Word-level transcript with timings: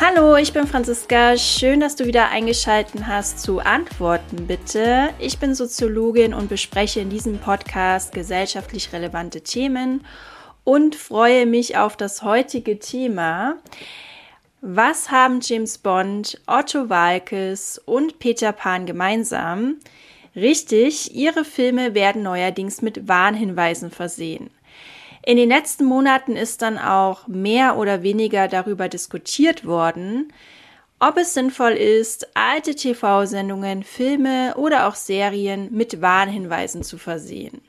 Hallo, 0.00 0.36
ich 0.36 0.52
bin 0.52 0.68
Franziska. 0.68 1.36
Schön, 1.36 1.80
dass 1.80 1.96
du 1.96 2.06
wieder 2.06 2.28
eingeschaltet 2.28 3.06
hast 3.08 3.40
zu 3.40 3.58
Antworten 3.58 4.46
bitte. 4.46 5.08
Ich 5.18 5.38
bin 5.38 5.56
Soziologin 5.56 6.32
und 6.32 6.48
bespreche 6.48 7.00
in 7.00 7.10
diesem 7.10 7.38
Podcast 7.38 8.12
gesellschaftlich 8.12 8.92
relevante 8.92 9.40
Themen 9.40 10.06
und 10.62 10.94
freue 10.94 11.46
mich 11.46 11.76
auf 11.76 11.96
das 11.96 12.22
heutige 12.22 12.78
Thema. 12.78 13.56
Was 14.60 15.10
haben 15.10 15.40
James 15.42 15.78
Bond, 15.78 16.40
Otto 16.46 16.88
Walkes 16.88 17.80
und 17.84 18.20
Peter 18.20 18.52
Pan 18.52 18.86
gemeinsam? 18.86 19.78
Richtig, 20.36 21.14
ihre 21.14 21.44
Filme 21.44 21.94
werden 21.94 22.22
neuerdings 22.22 22.82
mit 22.82 23.08
Warnhinweisen 23.08 23.90
versehen. 23.90 24.50
In 25.24 25.36
den 25.36 25.48
letzten 25.48 25.84
Monaten 25.84 26.36
ist 26.36 26.62
dann 26.62 26.78
auch 26.78 27.26
mehr 27.26 27.76
oder 27.76 28.02
weniger 28.02 28.48
darüber 28.48 28.88
diskutiert 28.88 29.66
worden, 29.66 30.32
ob 30.98 31.16
es 31.16 31.34
sinnvoll 31.34 31.72
ist, 31.72 32.28
alte 32.36 32.74
TV-Sendungen, 32.74 33.82
Filme 33.82 34.54
oder 34.56 34.86
auch 34.86 34.94
Serien 34.94 35.72
mit 35.72 36.00
Warnhinweisen 36.00 36.82
zu 36.82 36.98
versehen. 36.98 37.62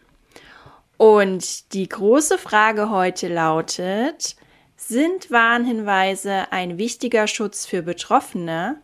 Und 0.97 1.73
die 1.73 1.89
große 1.89 2.37
Frage 2.37 2.89
heute 2.89 3.27
lautet, 3.27 4.35
sind 4.75 5.31
Warnhinweise 5.31 6.51
ein 6.51 6.77
wichtiger 6.77 7.27
Schutz 7.27 7.65
für 7.65 7.81
Betroffene 7.81 8.81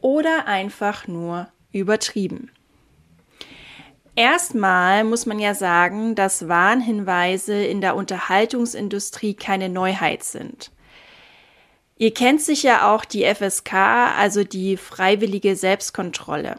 oder 0.00 0.46
einfach 0.46 1.08
nur 1.08 1.48
übertrieben? 1.72 2.50
Erstmal 4.16 5.04
muss 5.04 5.26
man 5.26 5.38
ja 5.38 5.54
sagen, 5.54 6.14
dass 6.14 6.48
Warnhinweise 6.48 7.62
in 7.62 7.82
der 7.82 7.94
Unterhaltungsindustrie 7.94 9.34
keine 9.34 9.68
Neuheit 9.68 10.24
sind. 10.24 10.72
Ihr 11.98 12.14
kennt 12.14 12.40
sicher 12.40 12.90
auch 12.90 13.04
die 13.04 13.24
FSK, 13.24 13.74
also 14.18 14.42
die 14.42 14.78
freiwillige 14.78 15.54
Selbstkontrolle. 15.54 16.58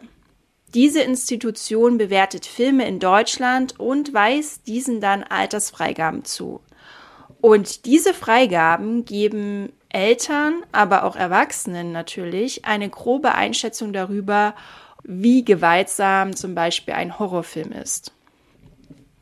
Diese 0.72 1.00
Institution 1.00 1.98
bewertet 1.98 2.46
Filme 2.46 2.86
in 2.86 3.00
Deutschland 3.00 3.78
und 3.80 4.14
weist 4.14 4.68
diesen 4.68 5.00
dann 5.00 5.24
Altersfreigaben 5.24 6.24
zu. 6.24 6.60
Und 7.40 7.86
diese 7.86 8.14
Freigaben 8.14 9.04
geben 9.04 9.72
Eltern, 9.88 10.62
aber 10.70 11.04
auch 11.04 11.16
Erwachsenen 11.16 11.90
natürlich 11.90 12.64
eine 12.66 12.88
grobe 12.88 13.34
Einschätzung 13.34 13.92
darüber, 13.92 14.54
wie 15.10 15.42
gewaltsam 15.42 16.36
zum 16.36 16.54
Beispiel 16.54 16.92
ein 16.92 17.18
Horrorfilm 17.18 17.72
ist. 17.72 18.12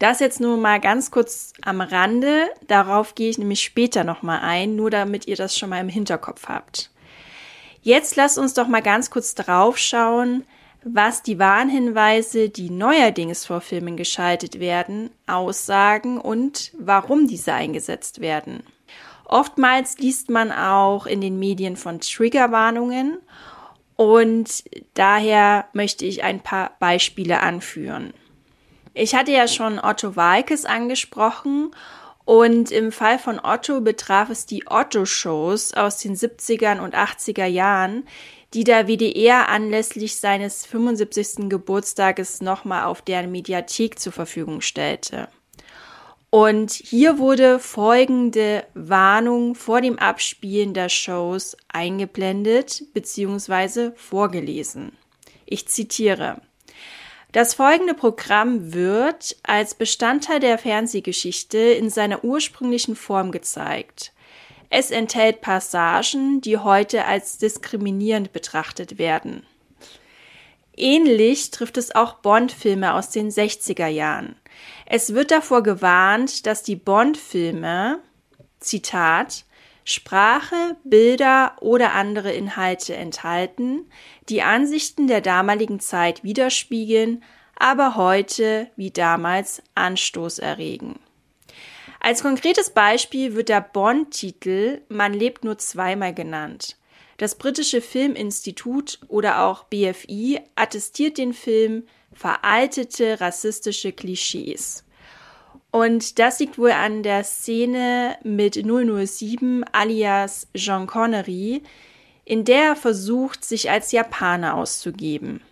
Das 0.00 0.18
jetzt 0.18 0.40
nur 0.40 0.56
mal 0.58 0.80
ganz 0.80 1.10
kurz 1.10 1.52
am 1.62 1.80
Rande, 1.80 2.48
darauf 2.66 3.14
gehe 3.14 3.30
ich 3.30 3.38
nämlich 3.38 3.62
später 3.62 4.02
nochmal 4.02 4.40
ein, 4.42 4.74
nur 4.74 4.90
damit 4.90 5.26
ihr 5.26 5.36
das 5.36 5.56
schon 5.56 5.70
mal 5.70 5.80
im 5.80 5.88
Hinterkopf 5.88 6.48
habt. 6.48 6.90
Jetzt 7.82 8.16
lasst 8.16 8.36
uns 8.36 8.52
doch 8.52 8.66
mal 8.66 8.82
ganz 8.82 9.10
kurz 9.10 9.36
drauf 9.36 9.78
schauen, 9.78 10.44
was 10.84 11.22
die 11.22 11.38
Warnhinweise, 11.38 12.48
die 12.48 12.68
neuerdings 12.68 13.46
vor 13.46 13.60
Filmen 13.60 13.96
geschaltet 13.96 14.58
werden, 14.58 15.10
aussagen 15.28 16.18
und 16.18 16.72
warum 16.78 17.28
diese 17.28 17.54
eingesetzt 17.54 18.20
werden. 18.20 18.64
Oftmals 19.24 19.98
liest 19.98 20.30
man 20.30 20.50
auch 20.50 21.06
in 21.06 21.20
den 21.20 21.38
Medien 21.38 21.76
von 21.76 22.00
Triggerwarnungen 22.00 23.18
und 23.96 24.64
daher 24.94 25.66
möchte 25.72 26.04
ich 26.04 26.22
ein 26.22 26.40
paar 26.40 26.76
Beispiele 26.78 27.40
anführen. 27.40 28.12
Ich 28.94 29.14
hatte 29.14 29.32
ja 29.32 29.48
schon 29.48 29.78
Otto 29.78 30.16
Walkes 30.16 30.64
angesprochen 30.64 31.70
und 32.24 32.70
im 32.70 32.92
Fall 32.92 33.18
von 33.18 33.38
Otto 33.38 33.80
betraf 33.80 34.30
es 34.30 34.46
die 34.46 34.64
Otto-Shows 34.66 35.74
aus 35.74 35.98
den 35.98 36.16
70ern 36.16 36.80
und 36.80 36.94
80er 36.94 37.46
Jahren, 37.46 38.06
die 38.52 38.64
der 38.64 38.88
WDR 38.88 39.48
anlässlich 39.48 40.16
seines 40.16 40.66
75. 40.66 41.48
Geburtstages 41.48 42.40
nochmal 42.40 42.84
auf 42.84 43.02
deren 43.02 43.30
Mediathek 43.30 43.98
zur 43.98 44.12
Verfügung 44.12 44.60
stellte. 44.60 45.28
Und 46.30 46.72
hier 46.72 47.18
wurde 47.18 47.58
folgende 47.58 48.64
Warnung 48.74 49.54
vor 49.54 49.80
dem 49.80 49.98
Abspielen 49.98 50.74
der 50.74 50.88
Shows 50.88 51.56
eingeblendet 51.68 52.82
bzw. 52.92 53.92
vorgelesen. 53.94 54.92
Ich 55.46 55.68
zitiere. 55.68 56.40
Das 57.32 57.54
folgende 57.54 57.94
Programm 57.94 58.72
wird 58.72 59.36
als 59.42 59.74
Bestandteil 59.74 60.40
der 60.40 60.58
Fernsehgeschichte 60.58 61.58
in 61.58 61.90
seiner 61.90 62.24
ursprünglichen 62.24 62.96
Form 62.96 63.30
gezeigt. 63.30 64.12
Es 64.68 64.90
enthält 64.90 65.42
Passagen, 65.42 66.40
die 66.40 66.58
heute 66.58 67.04
als 67.04 67.38
diskriminierend 67.38 68.32
betrachtet 68.32 68.98
werden. 68.98 69.44
Ähnlich 70.76 71.50
trifft 71.50 71.76
es 71.76 71.94
auch 71.94 72.14
Bond-Filme 72.14 72.94
aus 72.94 73.10
den 73.10 73.30
60er 73.30 73.86
Jahren. 73.86 74.36
Es 74.88 75.14
wird 75.14 75.32
davor 75.32 75.64
gewarnt, 75.64 76.46
dass 76.46 76.62
die 76.62 76.76
Bond-Filme, 76.76 77.98
Zitat, 78.60 79.44
Sprache, 79.84 80.76
Bilder 80.84 81.56
oder 81.60 81.92
andere 81.92 82.32
Inhalte 82.32 82.94
enthalten, 82.94 83.90
die 84.28 84.42
Ansichten 84.42 85.08
der 85.08 85.20
damaligen 85.20 85.80
Zeit 85.80 86.22
widerspiegeln, 86.24 87.22
aber 87.56 87.96
heute 87.96 88.68
wie 88.76 88.90
damals 88.90 89.62
Anstoß 89.74 90.38
erregen. 90.38 90.98
Als 92.00 92.22
konkretes 92.22 92.70
Beispiel 92.70 93.34
wird 93.34 93.48
der 93.48 93.60
Bond-Titel 93.60 94.82
Man 94.88 95.12
lebt 95.12 95.44
nur 95.44 95.58
zweimal 95.58 96.14
genannt. 96.14 96.76
Das 97.16 97.36
britische 97.36 97.80
Filminstitut 97.80 99.00
oder 99.08 99.42
auch 99.42 99.64
BFI 99.64 100.40
attestiert 100.54 101.18
den 101.18 101.32
Film 101.32 101.84
veraltete 102.12 103.20
rassistische 103.20 103.92
Klischees. 103.92 104.84
Und 105.70 106.18
das 106.18 106.38
liegt 106.40 106.58
wohl 106.58 106.70
an 106.70 107.02
der 107.02 107.22
Szene 107.24 108.16
mit 108.22 108.54
007 108.54 109.64
alias 109.72 110.48
Jean 110.54 110.86
Connery, 110.86 111.62
in 112.24 112.44
der 112.44 112.62
er 112.62 112.76
versucht, 112.76 113.44
sich 113.44 113.70
als 113.70 113.92
Japaner 113.92 114.54
auszugeben. 114.54 115.42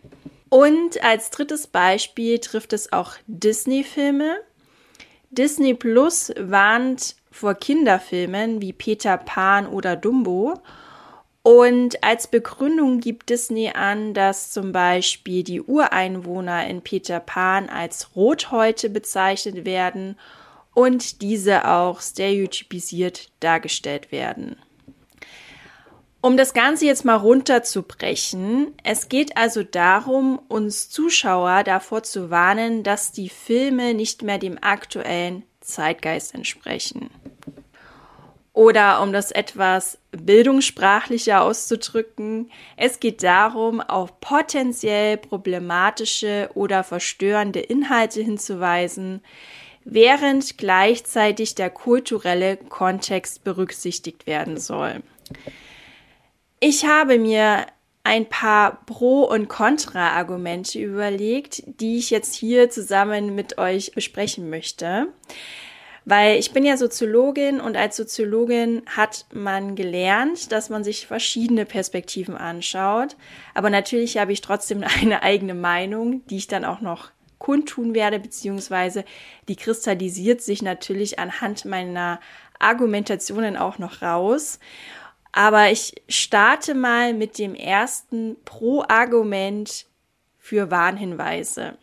Und 0.48 1.03
als 1.03 1.31
drittes 1.31 1.66
Beispiel 1.66 2.38
trifft 2.38 2.72
es 2.72 2.93
auch 2.93 3.16
Disney-Filme. 3.26 4.37
Disney 5.31 5.75
Plus 5.75 6.32
warnt 6.38 7.16
vor 7.31 7.54
Kinderfilmen 7.54 8.62
wie 8.62 8.72
Peter 8.72 9.19
Pan 9.19 9.66
oder 9.66 9.97
Dumbo 9.97 10.54
und 11.44 12.03
als 12.03 12.27
Begründung 12.27 13.00
gibt 13.00 13.28
Disney 13.28 13.69
an, 13.69 14.15
dass 14.15 14.50
zum 14.50 14.72
Beispiel 14.72 15.43
die 15.43 15.60
Ureinwohner 15.60 16.66
in 16.66 16.81
Peter 16.81 17.21
Pan 17.21 17.69
als 17.69 18.16
Rothäute 18.16 18.88
bezeichnet 18.88 19.66
werden 19.66 20.19
und 20.72 21.21
diese 21.21 21.69
auch 21.69 22.00
stereotypisiert 22.00 23.31
dargestellt 23.41 24.10
werden. 24.10 24.56
Um 26.22 26.38
das 26.38 26.55
Ganze 26.55 26.87
jetzt 26.87 27.05
mal 27.05 27.16
runterzubrechen, 27.16 28.72
es 28.82 29.11
geht 29.11 29.37
also 29.37 29.62
darum, 29.62 30.41
uns 30.49 30.88
Zuschauer 30.88 31.62
davor 31.62 32.05
zu 32.05 32.31
warnen, 32.31 32.82
dass 32.84 33.12
die 33.12 33.28
Filme 33.28 33.93
nicht 33.93 34.22
mehr 34.22 34.38
dem 34.38 34.56
aktuellen 34.62 35.44
Zeitgeist 35.61 36.34
entsprechen. 36.34 37.11
Oder 38.54 39.03
um 39.03 39.12
das 39.12 39.32
etwas 39.32 39.98
bildungssprachlicher 40.12 41.43
auszudrücken, 41.43 42.52
es 42.76 43.00
geht 43.00 43.25
darum, 43.25 43.81
auf 43.81 44.20
potenziell 44.20 45.17
problematische 45.17 46.49
oder 46.55 46.84
verstörende 46.84 47.58
Inhalte 47.58 48.23
hinzuweisen, 48.23 49.23
während 49.84 50.56
gleichzeitig 50.56 51.56
der 51.56 51.69
kulturelle 51.69 52.56
Kontext 52.56 53.43
berücksichtigt 53.43 54.29
werden 54.29 54.56
soll. 54.56 55.02
Ich 56.61 56.87
habe 56.87 57.19
mir 57.19 57.67
ein 58.05 58.29
paar 58.29 58.84
Pro- 58.87 59.25
und 59.25 59.49
Kontra-Argumente 59.49 60.79
überlegt, 60.79 61.64
die 61.67 61.99
ich 61.99 62.11
jetzt 62.11 62.34
hier 62.34 62.70
zusammen 62.70 63.34
mit 63.34 63.58
euch 63.58 63.93
besprechen 63.93 64.49
möchte. 64.49 65.08
Weil 66.05 66.39
ich 66.39 66.53
bin 66.53 66.65
ja 66.65 66.77
Soziologin 66.77 67.61
und 67.61 67.77
als 67.77 67.97
Soziologin 67.97 68.83
hat 68.87 69.25
man 69.33 69.75
gelernt, 69.75 70.53
dass 70.53 70.69
man 70.69 70.85
sich 70.85 71.06
verschiedene 71.06 71.65
Perspektiven 71.65 72.37
anschaut. 72.37 73.17
Aber 73.55 73.71
natürlich 73.71 74.19
habe 74.19 74.33
ich 74.33 74.43
trotzdem 74.43 74.85
eine 75.01 75.23
eigene 75.23 75.55
Meinung, 75.55 76.27
die 76.27 76.37
ich 76.37 76.47
dann 76.47 76.65
auch 76.65 76.81
noch 76.81 77.11
kundtun 77.39 77.95
werde, 77.95 78.19
beziehungsweise 78.19 79.05
die 79.49 79.56
kristallisiert 79.56 80.41
sich 80.41 80.62
natürlich 80.62 81.19
anhand 81.19 81.65
meiner 81.65 82.21
Argumentationen 82.59 83.56
auch 83.56 83.79
noch 83.79 84.03
raus. 84.03 84.59
Aber 85.33 85.71
ich 85.71 86.03
starte 86.09 86.75
mal 86.75 87.12
mit 87.12 87.39
dem 87.39 87.55
ersten 87.55 88.37
Pro-Argument 88.45 89.87
für 90.39 90.71
Warnhinweise. 90.71 91.77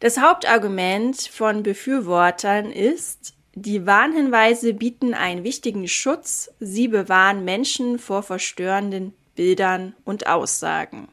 Das 0.00 0.18
Hauptargument 0.18 1.20
von 1.30 1.62
Befürwortern 1.62 2.72
ist, 2.72 3.34
die 3.54 3.86
Warnhinweise 3.86 4.72
bieten 4.72 5.12
einen 5.12 5.44
wichtigen 5.44 5.86
Schutz, 5.88 6.50
sie 6.58 6.88
bewahren 6.88 7.44
Menschen 7.44 7.98
vor 7.98 8.22
verstörenden 8.22 9.12
Bildern 9.34 9.94
und 10.06 10.26
Aussagen. 10.26 11.08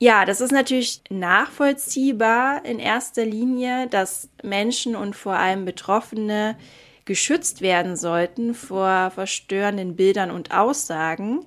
Ja, 0.00 0.24
das 0.24 0.40
ist 0.40 0.50
natürlich 0.50 1.02
nachvollziehbar 1.10 2.64
in 2.64 2.80
erster 2.80 3.24
Linie, 3.24 3.86
dass 3.86 4.28
Menschen 4.42 4.96
und 4.96 5.14
vor 5.14 5.34
allem 5.34 5.64
Betroffene 5.64 6.58
geschützt 7.04 7.60
werden 7.60 7.96
sollten 7.96 8.52
vor 8.52 9.12
verstörenden 9.12 9.94
Bildern 9.94 10.32
und 10.32 10.50
Aussagen. 10.50 11.46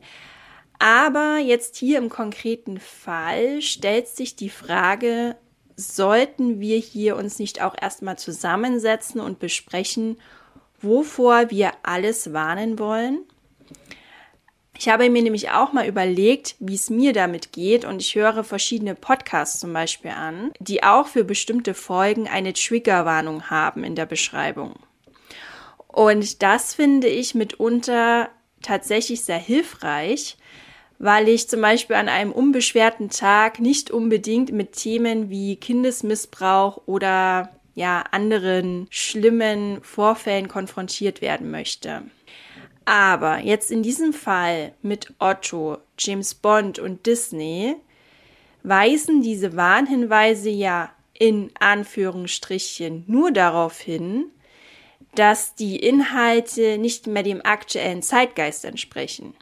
Aber 0.79 1.37
jetzt 1.37 1.75
hier 1.75 1.97
im 1.97 2.07
konkreten 2.07 2.79
Fall 2.79 3.61
stellt 3.61 4.07
sich 4.07 4.37
die 4.37 4.49
Frage, 4.49 5.35
sollten 5.81 6.59
wir 6.59 6.77
hier 6.77 7.15
uns 7.15 7.39
nicht 7.39 7.61
auch 7.61 7.75
erstmal 7.79 8.17
zusammensetzen 8.17 9.19
und 9.21 9.39
besprechen, 9.39 10.17
wovor 10.79 11.49
wir 11.49 11.71
alles 11.83 12.33
warnen 12.33 12.79
wollen? 12.79 13.19
Ich 14.77 14.89
habe 14.89 15.09
mir 15.11 15.21
nämlich 15.21 15.51
auch 15.51 15.73
mal 15.73 15.87
überlegt, 15.87 16.55
wie 16.59 16.73
es 16.73 16.89
mir 16.89 17.13
damit 17.13 17.51
geht 17.51 17.85
und 17.85 18.01
ich 18.01 18.15
höre 18.15 18.43
verschiedene 18.43 18.95
Podcasts 18.95 19.59
zum 19.59 19.73
Beispiel 19.73 20.09
an, 20.09 20.51
die 20.59 20.81
auch 20.81 21.05
für 21.05 21.23
bestimmte 21.23 21.75
Folgen 21.75 22.27
eine 22.27 22.53
Triggerwarnung 22.53 23.51
haben 23.51 23.83
in 23.83 23.93
der 23.93 24.07
Beschreibung. 24.07 24.73
Und 25.87 26.41
das 26.41 26.73
finde 26.73 27.07
ich 27.07 27.35
mitunter 27.35 28.29
tatsächlich 28.63 29.21
sehr 29.21 29.37
hilfreich, 29.37 30.37
weil 31.01 31.29
ich 31.29 31.49
zum 31.49 31.61
Beispiel 31.61 31.95
an 31.95 32.09
einem 32.09 32.31
unbeschwerten 32.31 33.09
Tag 33.09 33.59
nicht 33.59 33.89
unbedingt 33.89 34.51
mit 34.51 34.73
Themen 34.73 35.31
wie 35.31 35.55
Kindesmissbrauch 35.55 36.79
oder 36.85 37.49
ja 37.73 38.03
anderen 38.11 38.85
schlimmen 38.91 39.81
Vorfällen 39.81 40.47
konfrontiert 40.47 41.21
werden 41.21 41.49
möchte. 41.49 42.03
Aber 42.85 43.39
jetzt 43.39 43.71
in 43.71 43.81
diesem 43.81 44.13
Fall 44.13 44.73
mit 44.83 45.11
Otto, 45.17 45.79
James 45.97 46.35
Bond 46.35 46.77
und 46.77 47.07
Disney 47.07 47.75
weisen 48.61 49.23
diese 49.23 49.55
Warnhinweise 49.55 50.51
ja 50.51 50.91
in 51.17 51.49
Anführungsstrichen 51.59 53.05
nur 53.07 53.31
darauf 53.31 53.79
hin, 53.79 54.25
dass 55.15 55.55
die 55.55 55.77
Inhalte 55.77 56.77
nicht 56.77 57.07
mehr 57.07 57.23
dem 57.23 57.43
aktuellen 57.43 58.03
Zeitgeist 58.03 58.65
entsprechen. 58.65 59.33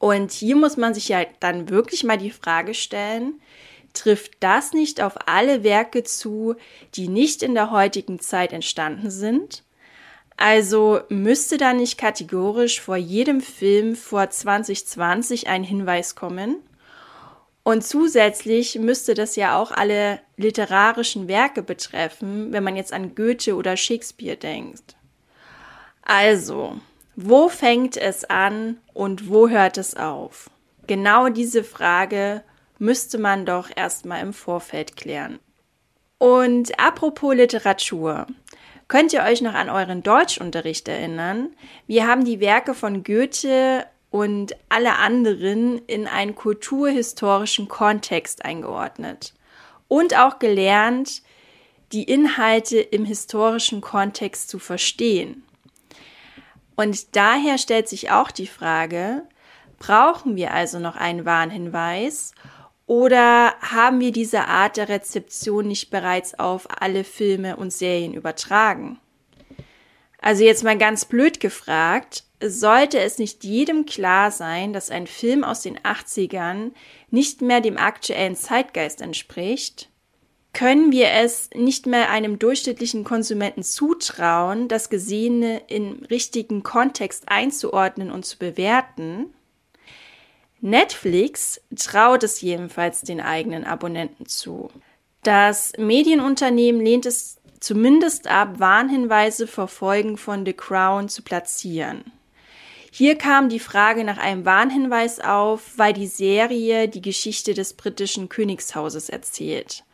Und 0.00 0.32
hier 0.32 0.56
muss 0.56 0.78
man 0.78 0.94
sich 0.94 1.08
ja 1.08 1.24
dann 1.40 1.68
wirklich 1.68 2.02
mal 2.04 2.16
die 2.16 2.30
Frage 2.30 2.72
stellen, 2.72 3.34
trifft 3.92 4.32
das 4.40 4.72
nicht 4.72 5.02
auf 5.02 5.28
alle 5.28 5.62
Werke 5.62 6.02
zu, 6.02 6.56
die 6.94 7.06
nicht 7.06 7.42
in 7.42 7.54
der 7.54 7.70
heutigen 7.70 8.18
Zeit 8.18 8.52
entstanden 8.52 9.10
sind? 9.10 9.62
Also 10.38 11.00
müsste 11.10 11.58
da 11.58 11.74
nicht 11.74 11.98
kategorisch 11.98 12.80
vor 12.80 12.96
jedem 12.96 13.42
Film 13.42 13.94
vor 13.94 14.30
2020 14.30 15.48
ein 15.48 15.62
Hinweis 15.62 16.14
kommen? 16.14 16.56
Und 17.62 17.84
zusätzlich 17.84 18.78
müsste 18.78 19.12
das 19.12 19.36
ja 19.36 19.58
auch 19.58 19.70
alle 19.70 20.20
literarischen 20.38 21.28
Werke 21.28 21.62
betreffen, 21.62 22.52
wenn 22.52 22.64
man 22.64 22.74
jetzt 22.74 22.94
an 22.94 23.14
Goethe 23.14 23.54
oder 23.54 23.76
Shakespeare 23.76 24.38
denkt. 24.38 24.96
Also, 26.00 26.80
wo 27.28 27.48
fängt 27.48 27.96
es 27.96 28.24
an 28.24 28.78
und 28.94 29.28
wo 29.28 29.48
hört 29.48 29.78
es 29.78 29.96
auf? 29.96 30.50
Genau 30.86 31.28
diese 31.28 31.64
Frage 31.64 32.42
müsste 32.78 33.18
man 33.18 33.44
doch 33.46 33.68
erstmal 33.74 34.22
im 34.22 34.32
Vorfeld 34.32 34.96
klären. 34.96 35.38
Und 36.18 36.78
apropos 36.78 37.34
Literatur. 37.34 38.26
Könnt 38.88 39.12
ihr 39.12 39.22
euch 39.22 39.40
noch 39.40 39.54
an 39.54 39.70
euren 39.70 40.02
Deutschunterricht 40.02 40.88
erinnern? 40.88 41.50
Wir 41.86 42.06
haben 42.06 42.24
die 42.24 42.40
Werke 42.40 42.74
von 42.74 43.04
Goethe 43.04 43.86
und 44.10 44.56
alle 44.68 44.96
anderen 44.96 45.78
in 45.86 46.06
einen 46.06 46.34
kulturhistorischen 46.34 47.68
Kontext 47.68 48.44
eingeordnet 48.44 49.34
und 49.88 50.18
auch 50.18 50.38
gelernt, 50.38 51.22
die 51.92 52.04
Inhalte 52.04 52.78
im 52.78 53.04
historischen 53.04 53.80
Kontext 53.80 54.48
zu 54.48 54.58
verstehen. 54.58 55.44
Und 56.80 57.14
daher 57.14 57.58
stellt 57.58 57.90
sich 57.90 58.10
auch 58.10 58.30
die 58.30 58.46
Frage, 58.46 59.24
brauchen 59.78 60.34
wir 60.34 60.54
also 60.54 60.78
noch 60.78 60.96
einen 60.96 61.26
Warnhinweis 61.26 62.32
oder 62.86 63.52
haben 63.60 64.00
wir 64.00 64.12
diese 64.12 64.46
Art 64.46 64.78
der 64.78 64.88
Rezeption 64.88 65.68
nicht 65.68 65.90
bereits 65.90 66.38
auf 66.38 66.66
alle 66.80 67.04
Filme 67.04 67.56
und 67.56 67.70
Serien 67.70 68.14
übertragen? 68.14 68.98
Also 70.22 70.42
jetzt 70.42 70.64
mal 70.64 70.78
ganz 70.78 71.04
blöd 71.04 71.38
gefragt, 71.38 72.24
sollte 72.42 72.98
es 72.98 73.18
nicht 73.18 73.44
jedem 73.44 73.84
klar 73.84 74.30
sein, 74.30 74.72
dass 74.72 74.90
ein 74.90 75.06
Film 75.06 75.44
aus 75.44 75.60
den 75.60 75.78
80ern 75.80 76.72
nicht 77.10 77.42
mehr 77.42 77.60
dem 77.60 77.76
aktuellen 77.76 78.36
Zeitgeist 78.36 79.02
entspricht? 79.02 79.89
Können 80.52 80.90
wir 80.90 81.10
es 81.10 81.48
nicht 81.54 81.86
mehr 81.86 82.10
einem 82.10 82.38
durchschnittlichen 82.38 83.04
Konsumenten 83.04 83.62
zutrauen, 83.62 84.68
das 84.68 84.90
Gesehene 84.90 85.62
im 85.68 86.02
richtigen 86.10 86.62
Kontext 86.62 87.28
einzuordnen 87.28 88.10
und 88.10 88.26
zu 88.26 88.36
bewerten? 88.38 89.32
Netflix 90.60 91.60
traut 91.76 92.22
es 92.24 92.40
jedenfalls 92.40 93.02
den 93.02 93.20
eigenen 93.20 93.64
Abonnenten 93.64 94.26
zu. 94.26 94.70
Das 95.22 95.72
Medienunternehmen 95.78 96.84
lehnt 96.84 97.06
es 97.06 97.38
zumindest 97.60 98.26
ab, 98.26 98.58
Warnhinweise 98.58 99.46
vor 99.46 99.68
Folgen 99.68 100.16
von 100.16 100.44
The 100.44 100.52
Crown 100.52 101.08
zu 101.08 101.22
platzieren. 101.22 102.04
Hier 102.90 103.16
kam 103.16 103.48
die 103.48 103.60
Frage 103.60 104.02
nach 104.02 104.18
einem 104.18 104.44
Warnhinweis 104.44 105.20
auf, 105.20 105.74
weil 105.76 105.92
die 105.92 106.08
Serie 106.08 106.88
die 106.88 107.02
Geschichte 107.02 107.54
des 107.54 107.74
britischen 107.74 108.28
Königshauses 108.28 109.08
erzählt. 109.08 109.84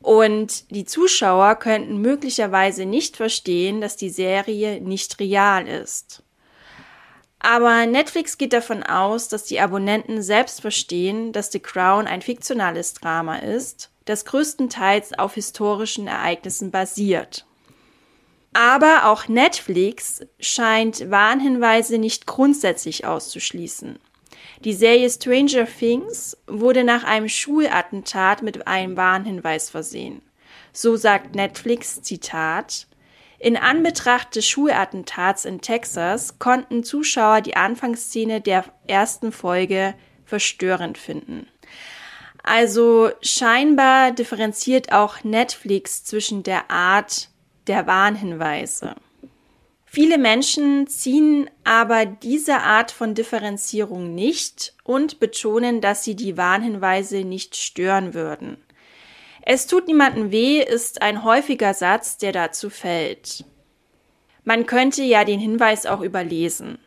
Und 0.00 0.70
die 0.70 0.84
Zuschauer 0.84 1.56
könnten 1.56 2.00
möglicherweise 2.00 2.86
nicht 2.86 3.16
verstehen, 3.16 3.80
dass 3.80 3.96
die 3.96 4.10
Serie 4.10 4.80
nicht 4.80 5.18
real 5.18 5.66
ist. 5.66 6.22
Aber 7.40 7.86
Netflix 7.86 8.36
geht 8.38 8.52
davon 8.52 8.82
aus, 8.82 9.28
dass 9.28 9.44
die 9.44 9.60
Abonnenten 9.60 10.22
selbst 10.22 10.60
verstehen, 10.60 11.32
dass 11.32 11.52
The 11.52 11.60
Crown 11.60 12.06
ein 12.06 12.22
fiktionales 12.22 12.94
Drama 12.94 13.36
ist, 13.38 13.90
das 14.06 14.24
größtenteils 14.24 15.18
auf 15.18 15.34
historischen 15.34 16.08
Ereignissen 16.08 16.70
basiert. 16.70 17.46
Aber 18.52 19.06
auch 19.06 19.28
Netflix 19.28 20.22
scheint 20.40 21.10
Warnhinweise 21.10 21.98
nicht 21.98 22.26
grundsätzlich 22.26 23.04
auszuschließen. 23.04 24.00
Die 24.64 24.72
Serie 24.72 25.08
Stranger 25.08 25.66
Things 25.66 26.36
wurde 26.46 26.84
nach 26.84 27.04
einem 27.04 27.28
Schulattentat 27.28 28.42
mit 28.42 28.66
einem 28.66 28.96
Warnhinweis 28.96 29.70
versehen. 29.70 30.22
So 30.72 30.96
sagt 30.96 31.34
Netflix, 31.34 32.02
Zitat, 32.02 32.86
in 33.38 33.56
Anbetracht 33.56 34.34
des 34.34 34.48
Schulattentats 34.48 35.44
in 35.44 35.60
Texas 35.60 36.40
konnten 36.40 36.82
Zuschauer 36.82 37.40
die 37.40 37.56
Anfangsszene 37.56 38.40
der 38.40 38.64
ersten 38.88 39.30
Folge 39.30 39.94
verstörend 40.24 40.98
finden. 40.98 41.46
Also 42.42 43.10
scheinbar 43.22 44.10
differenziert 44.10 44.92
auch 44.92 45.22
Netflix 45.22 46.02
zwischen 46.02 46.42
der 46.42 46.70
Art 46.70 47.28
der 47.68 47.86
Warnhinweise. 47.86 48.96
Viele 49.90 50.18
Menschen 50.18 50.86
ziehen 50.86 51.48
aber 51.64 52.04
diese 52.04 52.58
Art 52.58 52.90
von 52.90 53.14
Differenzierung 53.14 54.14
nicht 54.14 54.74
und 54.84 55.18
betonen, 55.18 55.80
dass 55.80 56.04
sie 56.04 56.14
die 56.14 56.36
Warnhinweise 56.36 57.24
nicht 57.24 57.56
stören 57.56 58.12
würden. 58.12 58.58
Es 59.42 59.66
tut 59.66 59.88
niemandem 59.88 60.30
weh 60.30 60.60
ist 60.60 61.00
ein 61.00 61.24
häufiger 61.24 61.72
Satz, 61.72 62.18
der 62.18 62.32
dazu 62.32 62.68
fällt. 62.68 63.46
Man 64.44 64.66
könnte 64.66 65.02
ja 65.02 65.24
den 65.24 65.40
Hinweis 65.40 65.86
auch 65.86 66.02
überlesen. 66.02 66.78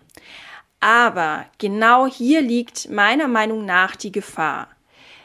Aber 0.79 1.45
genau 1.57 2.05
hier 2.05 2.41
liegt 2.41 2.89
meiner 2.89 3.27
Meinung 3.27 3.65
nach 3.65 3.95
die 3.95 4.11
Gefahr. 4.11 4.67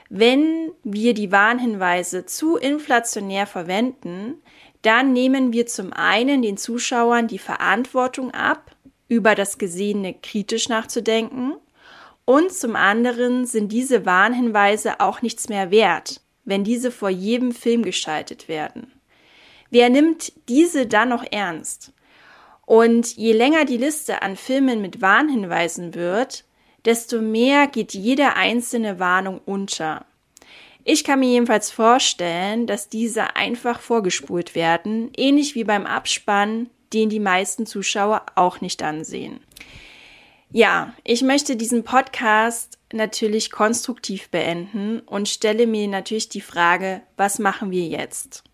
Wenn 0.09 0.71
wir 0.83 1.15
die 1.15 1.33
Warnhinweise 1.33 2.25
zu 2.25 2.57
inflationär 2.57 3.47
verwenden, 3.47 4.41
dann 4.87 5.13
nehmen 5.13 5.53
wir 5.53 5.67
zum 5.67 5.93
einen 5.93 6.43
den 6.43 6.57
Zuschauern 6.57 7.27
die 7.27 7.39
Verantwortung 7.39 8.33
ab, 8.33 8.77
über 9.09 9.35
das 9.35 9.59
Gesehene 9.59 10.15
kritisch 10.15 10.69
nachzudenken, 10.69 11.55
und 12.25 12.53
zum 12.53 12.75
anderen 12.75 13.47
sind 13.47 13.71
diese 13.71 14.05
Warnhinweise 14.05 14.99
auch 14.99 15.23
nichts 15.23 15.49
mehr 15.49 15.71
wert, 15.71 16.21
wenn 16.45 16.65
diese 16.65 16.91
vor 16.91 17.09
jedem 17.09 17.53
Film 17.53 17.83
geschaltet 17.83 18.49
werden. 18.49 18.93
Wer 19.71 19.91
nimmt 19.91 20.33
diese 20.49 20.87
dann 20.87 21.11
noch 21.11 21.25
ernst? 21.31 21.93
Und 22.65 23.17
je 23.17 23.33
länger 23.33 23.65
die 23.65 23.77
Liste 23.77 24.23
an 24.23 24.37
Filmen 24.37 24.83
mit 24.83 25.01
Warnhinweisen 25.01 25.95
wird, 25.95 26.45
desto 26.85 27.21
mehr 27.21 27.69
geht 27.69 27.95
jede 27.95 28.35
einzelne 28.35 28.99
Warnung 28.99 29.41
unter. 29.45 30.05
Ich 30.89 31.03
kann 31.03 31.19
mir 31.19 31.29
jedenfalls 31.29 31.73
vorstellen, 31.73 32.69
dass 32.69 32.89
diese 32.89 33.35
einfach 33.35 33.81
vorgespult 33.81 34.55
werden, 34.55 35.11
ähnlich 35.17 35.57
wie 35.57 35.65
beim 35.65 35.85
Abspann, 35.85 36.71
den 36.93 37.09
die 37.09 37.19
meisten 37.19 37.67
Zuschauer 37.67 38.25
auch 38.37 38.61
nicht 38.61 38.85
ansehen. 38.85 39.41
Ja, 40.53 40.95
ich 41.03 41.23
möchte 41.23 41.57
diesen 41.57 41.83
Podcast 41.83 42.79
natürlich 42.93 43.51
konstruktiv 43.51 44.29
beenden 44.29 45.01
und 45.01 45.29
stelle 45.29 45.67
mir 45.67 45.89
natürlich 45.89 46.29
die 46.29 46.41
Frage, 46.41 47.03
was 47.17 47.41
machen 47.41 47.73
wir 47.73 47.89
jetzt? 47.89 48.45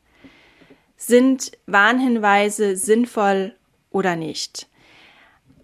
Sind 0.97 1.53
Warnhinweise 1.67 2.77
sinnvoll 2.79 3.55
oder 3.91 4.17
nicht? 4.17 4.69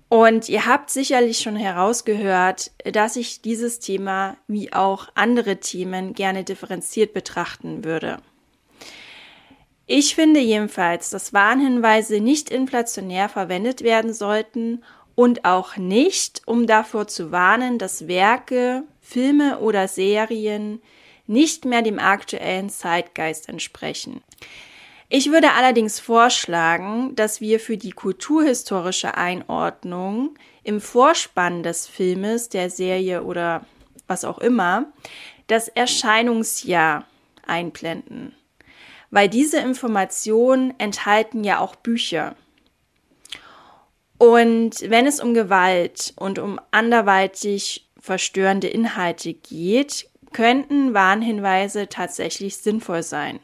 Und 0.09 0.49
ihr 0.49 0.65
habt 0.65 0.91
sicherlich 0.91 1.39
schon 1.41 1.57
herausgehört, 1.57 2.71
dass 2.91 3.17
ich 3.17 3.43
dieses 3.43 3.79
Thema 3.79 4.37
wie 4.47 4.73
auch 4.73 5.09
andere 5.15 5.59
Themen 5.59 6.15
gerne 6.15 6.45
differenziert 6.45 7.13
betrachten 7.13 7.85
würde. 7.85 8.19
Ich 9.87 10.15
finde 10.15 10.41
jedenfalls, 10.41 11.11
dass 11.11 11.33
Warnhinweise 11.33 12.21
nicht 12.21 12.51
inflationär 12.51 13.29
verwendet 13.29 13.83
werden 13.83 14.13
sollten 14.13 14.83
und 15.15 15.45
auch 15.45 15.77
nicht, 15.77 16.43
um 16.47 16.67
davor 16.67 17.09
zu 17.09 17.33
warnen, 17.33 17.79
dass 17.79 18.07
Werke, 18.07 18.85
Filme 19.01 19.59
oder 19.61 19.89
Serien 19.89 20.81
nicht 21.27 21.65
mehr 21.65 21.83
dem 21.83 21.99
aktuellen 21.99 22.71
Zeitgeist 22.71 23.49
entsprechen. 23.49 24.23
Ich 25.11 25.31
würde 25.31 25.53
allerdings 25.53 26.01
vorschlagen, 26.01 27.15
dass 27.17 27.41
wir 27.41 27.61
für 27.61 27.79
die 27.79 27.93
kulturhistorische 27.93 29.17
Einordnung 29.17 30.35
im 30.65 30.83
Vorspann 30.83 31.63
des 31.63 31.87
Filmes, 31.87 32.51
der 32.51 32.69
Serie 32.69 33.23
oder 33.23 33.65
was 34.07 34.25
auch 34.25 34.39
immer, 34.39 34.93
das 35.47 35.69
Erscheinungsjahr 35.69 37.07
einblenden. 37.47 38.35
Weil 39.11 39.31
diese 39.31 39.59
Informationen 39.61 40.75
enthalten 40.79 41.43
ja 41.43 41.61
auch 41.61 41.75
Bücher. 41.75 42.37
Und 44.19 44.83
wenn 44.91 45.07
es 45.07 45.21
um 45.21 45.33
Gewalt 45.33 46.13
und 46.17 46.39
um 46.39 46.61
anderweitig 46.71 47.89
verstörende 47.99 48.69
Inhalte 48.69 49.33
geht, 49.33 50.11
könnten 50.35 50.93
Warnhinweise 50.93 51.89
tatsächlich 51.89 52.59
sinnvoll 52.59 53.03
sein. 53.03 53.41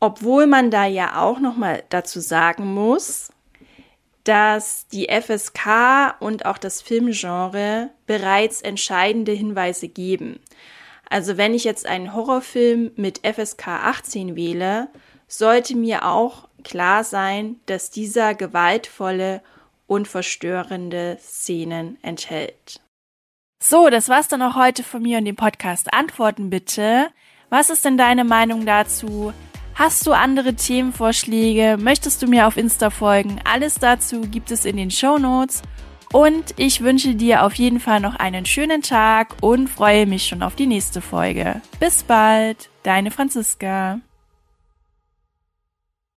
Obwohl 0.00 0.46
man 0.46 0.70
da 0.70 0.86
ja 0.86 1.20
auch 1.20 1.40
noch 1.40 1.56
mal 1.56 1.82
dazu 1.88 2.20
sagen 2.20 2.72
muss, 2.72 3.32
dass 4.24 4.86
die 4.88 5.08
FSK 5.08 6.16
und 6.20 6.44
auch 6.44 6.58
das 6.58 6.82
Filmgenre 6.82 7.90
bereits 8.06 8.60
entscheidende 8.60 9.32
Hinweise 9.32 9.88
geben. 9.88 10.40
Also 11.08 11.36
wenn 11.36 11.54
ich 11.54 11.64
jetzt 11.64 11.86
einen 11.86 12.14
Horrorfilm 12.14 12.92
mit 12.96 13.20
FSK 13.26 13.68
18 13.68 14.36
wähle, 14.36 14.88
sollte 15.26 15.76
mir 15.76 16.04
auch 16.04 16.48
klar 16.62 17.04
sein, 17.04 17.56
dass 17.66 17.90
dieser 17.90 18.34
gewaltvolle 18.34 19.42
und 19.86 20.06
verstörende 20.06 21.16
Szenen 21.20 21.96
enthält. 22.02 22.80
So, 23.62 23.88
das 23.88 24.08
war's 24.08 24.28
dann 24.28 24.42
auch 24.42 24.54
heute 24.54 24.84
von 24.84 25.02
mir 25.02 25.18
und 25.18 25.24
dem 25.24 25.36
Podcast 25.36 25.92
Antworten 25.92 26.50
bitte. 26.50 27.08
Was 27.48 27.70
ist 27.70 27.84
denn 27.84 27.96
deine 27.96 28.24
Meinung 28.24 28.66
dazu? 28.66 29.32
Hast 29.78 30.08
du 30.08 30.12
andere 30.12 30.54
Themenvorschläge? 30.54 31.76
Möchtest 31.78 32.20
du 32.20 32.26
mir 32.26 32.48
auf 32.48 32.56
Insta 32.56 32.90
folgen? 32.90 33.40
Alles 33.44 33.76
dazu 33.76 34.22
gibt 34.22 34.50
es 34.50 34.64
in 34.64 34.76
den 34.76 34.90
Show 34.90 35.18
Notes. 35.18 35.62
Und 36.12 36.52
ich 36.56 36.80
wünsche 36.80 37.14
dir 37.14 37.44
auf 37.44 37.54
jeden 37.54 37.78
Fall 37.78 38.00
noch 38.00 38.16
einen 38.16 38.44
schönen 38.44 38.82
Tag 38.82 39.36
und 39.40 39.68
freue 39.68 40.06
mich 40.06 40.26
schon 40.26 40.42
auf 40.42 40.56
die 40.56 40.66
nächste 40.66 41.00
Folge. 41.00 41.62
Bis 41.78 42.02
bald, 42.02 42.70
deine 42.82 43.12
Franziska. 43.12 44.00